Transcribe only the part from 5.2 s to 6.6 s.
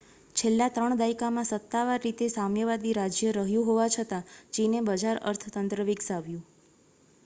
અર્થતંત્ર વિકસાવ્યું